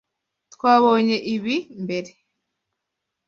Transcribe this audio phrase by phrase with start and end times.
[0.53, 2.11] Twabonye ibi mbere.